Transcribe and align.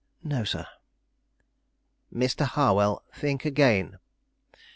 "No, 0.23 0.43
sir." 0.43 0.65
"Mr. 2.11 2.41
Harwell, 2.43 3.03
think 3.13 3.45
again. 3.45 3.99